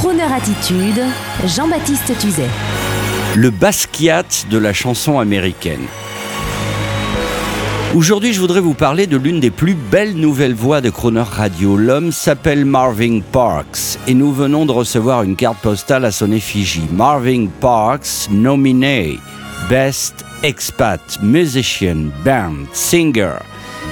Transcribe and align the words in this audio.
Crooner 0.00 0.22
Attitude, 0.22 1.02
Jean-Baptiste 1.44 2.18
Tuzet. 2.18 2.48
Le 3.36 3.50
Basquiat 3.50 4.46
de 4.50 4.56
la 4.56 4.72
chanson 4.72 5.18
américaine. 5.18 5.84
Aujourd'hui, 7.94 8.32
je 8.32 8.40
voudrais 8.40 8.62
vous 8.62 8.72
parler 8.72 9.06
de 9.06 9.18
l'une 9.18 9.40
des 9.40 9.50
plus 9.50 9.74
belles 9.74 10.14
nouvelles 10.14 10.54
voix 10.54 10.80
de 10.80 10.88
Croner 10.88 11.20
Radio. 11.20 11.76
L'homme 11.76 12.12
s'appelle 12.12 12.64
Marvin 12.64 13.20
Parks 13.30 13.98
et 14.06 14.14
nous 14.14 14.32
venons 14.32 14.64
de 14.64 14.72
recevoir 14.72 15.22
une 15.22 15.36
carte 15.36 15.58
postale 15.58 16.06
à 16.06 16.10
son 16.12 16.32
effigie. 16.32 16.88
Marvin 16.90 17.48
Parks, 17.60 18.30
nominé 18.30 19.18
Best 19.68 20.24
Expat 20.42 21.18
Musician 21.20 22.06
Band 22.24 22.64
Singer, 22.72 23.34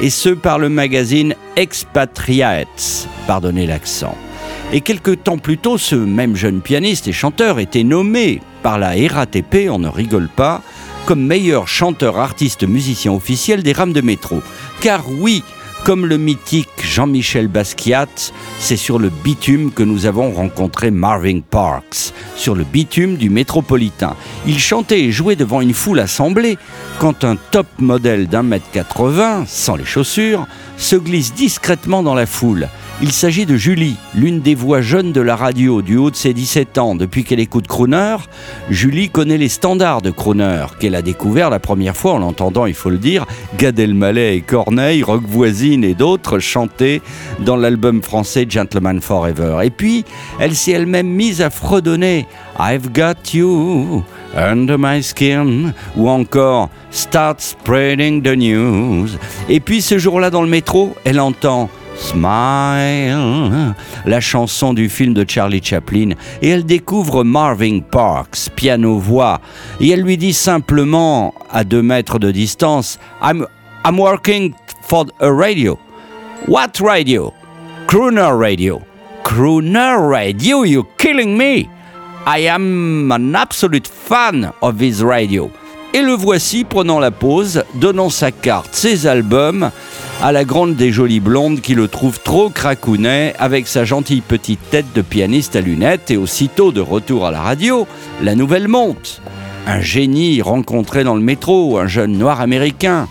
et 0.00 0.10
ce 0.10 0.30
par 0.30 0.58
le 0.58 0.68
magazine 0.68 1.36
Expatriates. 1.54 3.06
Pardonnez 3.28 3.68
l'accent. 3.68 4.16
Et 4.74 4.80
quelques 4.80 5.22
temps 5.22 5.36
plus 5.36 5.58
tôt, 5.58 5.76
ce 5.76 5.94
même 5.94 6.34
jeune 6.34 6.62
pianiste 6.62 7.06
et 7.06 7.12
chanteur 7.12 7.58
était 7.58 7.84
nommé 7.84 8.40
par 8.62 8.78
la 8.78 8.92
RATP, 8.92 9.68
on 9.68 9.78
ne 9.78 9.88
rigole 9.88 10.30
pas, 10.34 10.62
comme 11.04 11.26
meilleur 11.26 11.68
chanteur, 11.68 12.18
artiste, 12.18 12.66
musicien 12.66 13.12
officiel 13.12 13.62
des 13.62 13.74
rames 13.74 13.92
de 13.92 14.00
métro. 14.00 14.40
Car 14.80 15.04
oui, 15.10 15.44
comme 15.84 16.06
le 16.06 16.16
mythique 16.16 16.70
Jean-Michel 16.82 17.48
Basquiat, 17.48 18.06
c'est 18.60 18.78
sur 18.78 18.98
le 18.98 19.10
bitume 19.10 19.72
que 19.72 19.82
nous 19.82 20.06
avons 20.06 20.30
rencontré 20.30 20.90
Marvin 20.90 21.40
Parks, 21.40 22.14
sur 22.34 22.54
le 22.54 22.64
bitume 22.64 23.16
du 23.16 23.28
métropolitain. 23.28 24.16
Il 24.46 24.58
chantait 24.58 25.02
et 25.02 25.12
jouait 25.12 25.36
devant 25.36 25.60
une 25.60 25.74
foule 25.74 26.00
assemblée 26.00 26.56
quand 26.98 27.24
un 27.24 27.36
top 27.50 27.66
modèle 27.78 28.26
d'un 28.26 28.42
mètre 28.42 28.70
80, 28.72 29.44
sans 29.46 29.76
les 29.76 29.84
chaussures, 29.84 30.46
se 30.78 30.96
glisse 30.96 31.34
discrètement 31.34 32.02
dans 32.02 32.14
la 32.14 32.26
foule. 32.26 32.68
Il 33.04 33.10
s'agit 33.10 33.46
de 33.46 33.56
Julie, 33.56 33.96
l'une 34.14 34.38
des 34.38 34.54
voix 34.54 34.80
jeunes 34.80 35.10
de 35.10 35.20
la 35.20 35.34
radio 35.34 35.82
du 35.82 35.96
haut 35.96 36.12
de 36.12 36.14
ses 36.14 36.32
17 36.32 36.78
ans. 36.78 36.94
Depuis 36.94 37.24
qu'elle 37.24 37.40
écoute 37.40 37.66
Crooner, 37.66 38.14
Julie 38.70 39.10
connaît 39.10 39.38
les 39.38 39.48
standards 39.48 40.02
de 40.02 40.12
Crooner, 40.12 40.66
qu'elle 40.78 40.94
a 40.94 41.02
découvert 41.02 41.50
la 41.50 41.58
première 41.58 41.96
fois 41.96 42.12
en 42.12 42.18
l'entendant, 42.20 42.64
il 42.64 42.74
faut 42.74 42.90
le 42.90 42.98
dire, 42.98 43.26
Gad 43.58 43.76
Elmaleh 43.76 44.36
et 44.36 44.40
Corneille, 44.40 45.02
Rock 45.02 45.24
Voisine 45.26 45.82
et 45.82 45.94
d'autres 45.94 46.38
chanter 46.38 47.02
dans 47.40 47.56
l'album 47.56 48.02
français 48.02 48.46
Gentleman 48.48 49.00
Forever. 49.00 49.58
Et 49.64 49.70
puis, 49.70 50.04
elle 50.38 50.54
s'est 50.54 50.70
elle-même 50.70 51.08
mise 51.08 51.42
à 51.42 51.50
fredonner 51.50 52.28
I've 52.60 52.92
got 52.92 53.34
you 53.34 54.04
under 54.36 54.78
my 54.78 55.02
skin 55.02 55.72
ou 55.96 56.08
encore 56.08 56.70
Start 56.92 57.40
spreading 57.40 58.22
the 58.22 58.36
news. 58.36 59.08
Et 59.48 59.58
puis 59.58 59.82
ce 59.82 59.98
jour-là 59.98 60.30
dans 60.30 60.42
le 60.42 60.48
métro, 60.48 60.94
elle 61.04 61.18
entend 61.18 61.68
Smile, 61.96 63.74
la 64.06 64.20
chanson 64.20 64.74
du 64.74 64.88
film 64.88 65.14
de 65.14 65.24
Charlie 65.28 65.62
Chaplin, 65.62 66.10
et 66.40 66.48
elle 66.48 66.64
découvre 66.64 67.24
Marvin 67.24 67.80
Parks, 67.80 68.50
piano-voix, 68.56 69.40
et 69.80 69.90
elle 69.90 70.02
lui 70.02 70.16
dit 70.16 70.32
simplement, 70.32 71.34
à 71.50 71.64
deux 71.64 71.82
mètres 71.82 72.18
de 72.18 72.30
distance, 72.30 72.98
I'm, 73.22 73.46
I'm 73.84 73.98
working 73.98 74.54
for 74.82 75.06
a 75.20 75.30
radio. 75.30 75.78
What 76.48 76.80
radio? 76.80 77.32
Crooner 77.86 78.32
radio. 78.32 78.82
Crooner 79.24 79.96
radio, 80.10 80.64
you're 80.64 80.86
killing 80.98 81.36
me? 81.36 81.68
I 82.26 82.46
am 82.48 83.10
an 83.10 83.34
absolute 83.34 83.88
fan 83.88 84.52
of 84.60 84.78
this 84.78 85.02
radio. 85.02 85.50
Et 85.94 86.00
le 86.00 86.14
voici 86.14 86.64
prenant 86.64 86.98
la 86.98 87.10
pause, 87.10 87.64
donnant 87.74 88.08
sa 88.08 88.32
carte, 88.32 88.70
ses 88.74 89.06
albums, 89.06 89.70
à 90.22 90.32
la 90.32 90.44
grande 90.44 90.74
des 90.74 90.90
jolies 90.90 91.20
blondes 91.20 91.60
qui 91.60 91.74
le 91.74 91.86
trouve 91.86 92.18
trop 92.18 92.48
cracounet 92.48 93.34
avec 93.38 93.66
sa 93.66 93.84
gentille 93.84 94.22
petite 94.22 94.70
tête 94.70 94.86
de 94.94 95.02
pianiste 95.02 95.54
à 95.54 95.60
lunettes 95.60 96.10
et 96.10 96.16
aussitôt 96.16 96.72
de 96.72 96.80
retour 96.80 97.26
à 97.26 97.30
la 97.30 97.42
radio, 97.42 97.86
la 98.22 98.34
nouvelle 98.34 98.68
monte. 98.68 99.20
Un 99.66 99.80
génie 99.80 100.40
rencontré 100.40 101.04
dans 101.04 101.14
le 101.14 101.20
métro, 101.20 101.78
un 101.78 101.88
jeune 101.88 102.16
noir 102.16 102.40
américain. 102.40 103.06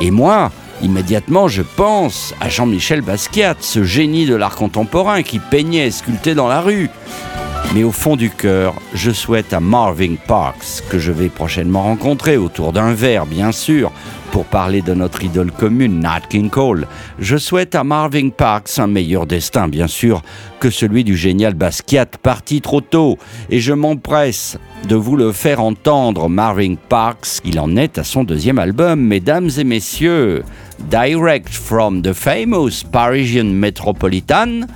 Et 0.00 0.12
moi, 0.12 0.52
immédiatement, 0.82 1.48
je 1.48 1.62
pense 1.62 2.32
à 2.40 2.48
Jean-Michel 2.48 3.00
Basquiat, 3.00 3.56
ce 3.58 3.82
génie 3.82 4.26
de 4.26 4.36
l'art 4.36 4.54
contemporain 4.54 5.22
qui 5.24 5.40
peignait 5.40 5.88
et 5.88 5.90
sculptait 5.90 6.36
dans 6.36 6.48
la 6.48 6.60
rue. 6.60 6.90
Mais 7.72 7.82
au 7.82 7.90
fond 7.90 8.14
du 8.14 8.30
cœur, 8.30 8.74
je 8.92 9.10
souhaite 9.10 9.52
à 9.52 9.60
Marvin 9.60 10.14
Parks, 10.28 10.82
que 10.90 10.98
je 10.98 11.10
vais 11.10 11.28
prochainement 11.28 11.82
rencontrer 11.82 12.36
autour 12.36 12.72
d'un 12.72 12.92
verre, 12.94 13.26
bien 13.26 13.50
sûr, 13.50 13.90
pour 14.30 14.44
parler 14.44 14.82
de 14.82 14.94
notre 14.94 15.24
idole 15.24 15.50
commune, 15.50 16.00
Nat 16.00 16.22
King 16.28 16.50
Cole. 16.50 16.86
Je 17.18 17.36
souhaite 17.36 17.74
à 17.74 17.82
Marvin 17.82 18.30
Parks 18.30 18.78
un 18.78 18.86
meilleur 18.86 19.26
destin, 19.26 19.66
bien 19.66 19.88
sûr, 19.88 20.22
que 20.60 20.70
celui 20.70 21.02
du 21.02 21.16
génial 21.16 21.54
Basquiat, 21.54 22.06
parti 22.06 22.60
trop 22.60 22.80
tôt. 22.80 23.18
Et 23.50 23.58
je 23.58 23.72
m'empresse 23.72 24.58
de 24.88 24.94
vous 24.94 25.16
le 25.16 25.32
faire 25.32 25.60
entendre, 25.60 26.28
Marvin 26.28 26.74
Parks. 26.88 27.40
Il 27.44 27.58
en 27.58 27.76
est 27.76 27.98
à 27.98 28.04
son 28.04 28.22
deuxième 28.22 28.58
album, 28.58 29.00
mesdames 29.00 29.50
et 29.56 29.64
messieurs. 29.64 30.44
Direct 30.90 31.48
from 31.48 32.02
the 32.02 32.12
famous 32.12 32.84
Parisian 32.90 33.46
Metropolitan, 33.46 34.66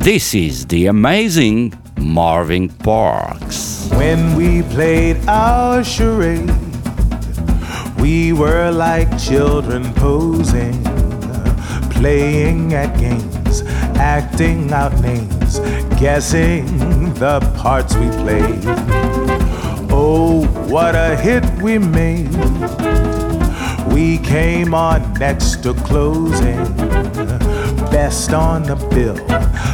this 0.00 0.34
is 0.34 0.66
the 0.66 0.88
amazing 0.88 1.72
Marvin 1.98 2.68
Parks. 2.68 3.88
When 3.92 4.36
we 4.36 4.62
played 4.62 5.16
our 5.28 5.82
charade. 5.84 6.50
We 8.04 8.34
were 8.34 8.70
like 8.70 9.18
children 9.18 9.94
posing, 9.94 10.84
playing 11.90 12.74
at 12.74 12.98
games, 12.98 13.62
acting 13.96 14.70
out 14.74 14.92
names, 15.00 15.58
guessing 15.98 16.66
the 17.14 17.40
parts 17.56 17.96
we 17.96 18.10
played. 18.10 18.60
Oh, 19.90 20.44
what 20.68 20.94
a 20.94 21.16
hit 21.16 21.44
we 21.62 21.78
made! 21.78 22.28
We 23.90 24.18
came 24.18 24.74
on 24.74 25.14
next 25.14 25.62
to 25.62 25.72
closing, 25.72 26.62
best 28.04 28.34
on 28.34 28.62
the 28.64 28.76
bill, 28.92 29.16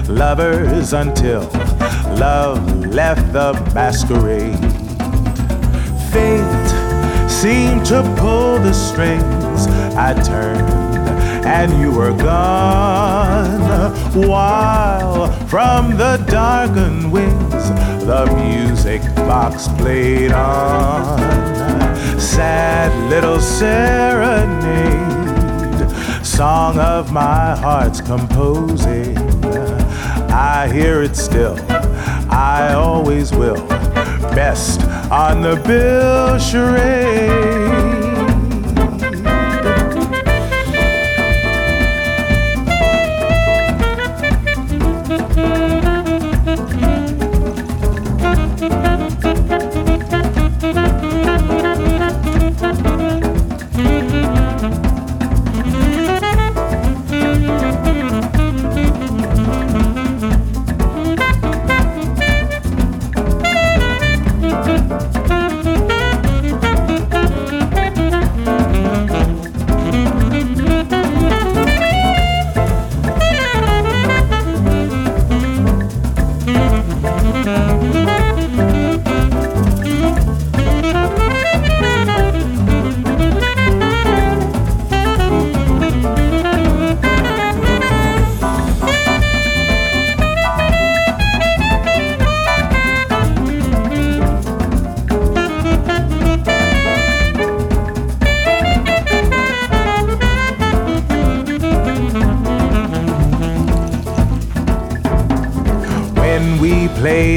lovers 0.08 0.92
until 0.92 1.41
love 2.16 2.62
left 2.86 3.32
the 3.32 3.52
masquerade. 3.74 4.56
Fate 6.12 6.70
seemed 7.28 7.84
to 7.86 8.00
pull 8.20 8.60
the 8.60 8.72
strings. 8.72 9.66
I 9.96 10.10
turned 10.22 10.70
and 11.44 11.72
you 11.80 11.91
were 11.91 12.16
gone. 12.16 13.62
While 14.28 15.32
from 15.48 15.97
the 15.97 16.24
darkened 16.28 17.10
wings, 17.10 17.64
the 18.10 18.26
music 18.36 19.02
box 19.30 19.66
played 19.80 20.30
on. 20.30 21.18
Sad 22.20 22.92
little 23.10 23.41
song 26.40 26.78
of 26.78 27.12
my 27.12 27.54
heart's 27.54 28.00
composing. 28.00 29.14
I 30.32 30.70
hear 30.72 31.02
it 31.02 31.14
still, 31.14 31.54
I 32.30 32.72
always 32.72 33.30
will. 33.30 33.62
Best 34.34 34.80
on 35.10 35.42
the 35.42 35.56
bill 35.56 36.38
charade. 36.38 38.09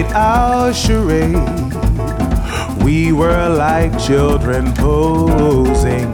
Played 0.03 0.13
our 0.13 0.73
charade. 0.73 1.35
We 2.83 3.11
were 3.11 3.49
like 3.49 3.97
children 3.99 4.73
posing, 4.73 6.11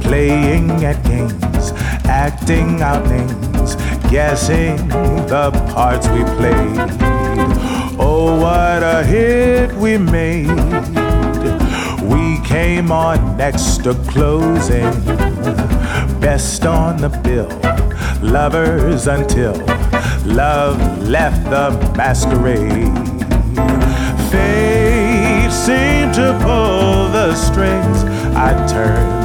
playing 0.00 0.84
at 0.84 1.02
games, 1.04 1.72
acting 2.04 2.82
out 2.82 3.06
names, 3.06 3.76
guessing 4.10 4.76
the 5.28 5.50
parts 5.74 6.06
we 6.08 6.22
played. 6.36 6.98
Oh, 7.98 8.38
what 8.40 8.82
a 8.82 9.04
hit 9.04 9.72
we 9.74 9.96
made! 9.96 10.48
We 12.02 12.40
came 12.46 12.90
on 12.90 13.36
next 13.36 13.84
to 13.84 13.94
closing, 14.10 14.90
best 16.20 16.66
on 16.66 16.98
the 16.98 17.08
bill, 17.08 17.48
lovers 18.20 19.06
until 19.06 19.54
love 20.24 21.08
left 21.08 21.44
the 21.50 21.70
masquerade. 21.96 23.21
Seemed 25.66 26.12
to 26.14 26.36
pull 26.42 27.08
the 27.12 27.36
strings. 27.36 28.02
I 28.34 28.52
turned 28.66 29.22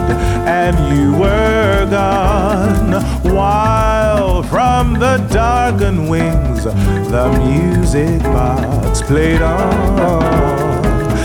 and 0.47 0.77
you 0.95 1.13
were 1.17 1.87
gone. 1.89 3.01
While 3.33 4.43
from 4.43 4.93
the 4.93 5.17
darkened 5.31 6.07
wings, 6.07 6.63
the 6.63 7.31
music 7.43 8.21
box 8.21 9.01
played 9.01 9.41
on. 9.41 10.21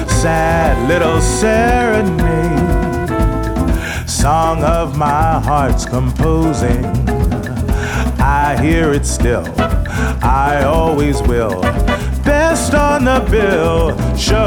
Sad 0.09 0.89
little 0.89 1.21
serenade, 1.21 2.59
song 4.09 4.65
of 4.65 4.97
my 4.97 5.41
heart's 5.41 5.85
composing. 5.85 6.87
I 8.19 8.57
hear 8.63 8.93
it 8.93 9.05
still, 9.05 9.45
I 10.23 10.63
always 10.65 11.21
will. 11.23 11.61
Best 12.25 12.73
on 12.75 13.05
the 13.05 13.21
bill, 13.31 13.97
charade. 14.17 14.42